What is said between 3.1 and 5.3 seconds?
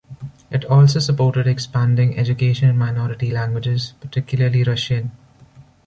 languages, particularly Russian.